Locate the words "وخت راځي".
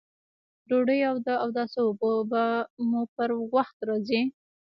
3.53-4.21